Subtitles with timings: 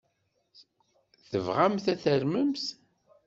[1.29, 2.65] Tebɣamt ad tarmemt?